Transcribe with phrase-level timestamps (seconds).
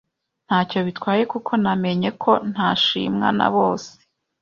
[0.47, 3.91] nta cyo bitwaye kuko namenye ko ntashimwa nabose